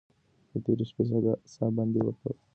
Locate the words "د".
0.51-0.53